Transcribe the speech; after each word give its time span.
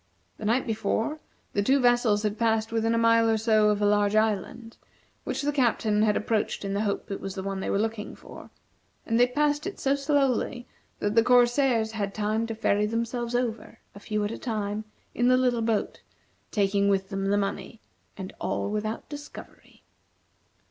The 0.39 0.45
night 0.45 0.65
before, 0.65 1.19
the 1.53 1.61
two 1.61 1.79
vessels 1.79 2.23
had 2.23 2.39
passed 2.39 2.71
within 2.71 2.95
a 2.95 2.97
mile 2.97 3.29
or 3.29 3.37
so 3.37 3.69
of 3.69 3.83
a 3.83 3.85
large 3.85 4.15
island, 4.15 4.77
which 5.25 5.43
the 5.43 5.51
Captain 5.51 6.01
had 6.01 6.17
approached 6.17 6.65
in 6.65 6.73
the 6.73 6.81
hope 6.81 7.11
it 7.11 7.21
was 7.21 7.35
the 7.35 7.43
one 7.43 7.59
they 7.59 7.69
were 7.69 7.77
looking 7.77 8.15
for, 8.15 8.49
and 9.05 9.19
they 9.19 9.27
passed 9.27 9.67
it 9.67 9.77
so 9.79 9.93
slowly 9.93 10.67
that 10.97 11.13
the 11.13 11.21
corsairs 11.23 11.91
had 11.91 12.15
time 12.15 12.47
to 12.47 12.55
ferry 12.55 12.87
themselves 12.87 13.35
over, 13.35 13.77
a 13.93 13.99
few 13.99 14.23
at 14.25 14.31
a 14.31 14.39
time, 14.39 14.85
in 15.13 15.27
the 15.27 15.37
little 15.37 15.61
boat, 15.61 16.01
taking 16.49 16.89
with 16.89 17.09
them 17.09 17.27
the 17.27 17.37
money, 17.37 17.79
and 18.17 18.33
all 18.39 18.71
without 18.71 19.07
discovery. 19.07 19.83